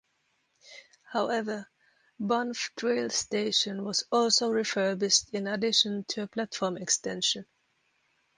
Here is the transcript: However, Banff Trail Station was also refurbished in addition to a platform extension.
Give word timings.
However, 1.11 1.69
Banff 2.19 2.71
Trail 2.75 3.11
Station 3.11 3.83
was 3.85 4.03
also 4.11 4.49
refurbished 4.49 5.29
in 5.31 5.45
addition 5.45 6.05
to 6.05 6.23
a 6.23 6.27
platform 6.27 6.77
extension. 6.77 7.45